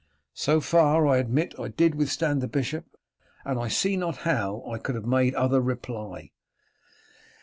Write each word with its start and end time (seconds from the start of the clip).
So 0.33 0.61
far, 0.61 1.05
I 1.05 1.17
admit, 1.17 1.53
I 1.59 1.67
did 1.67 1.93
withstand 1.93 2.41
the 2.41 2.47
bishop, 2.47 2.87
and 3.45 3.59
I 3.59 3.67
see 3.67 3.95
not 3.95 4.17
how 4.25 4.65
I 4.67 4.79
could 4.79 4.95
have 4.95 5.05
made 5.05 5.35
other 5.35 5.61
reply." 5.61 6.31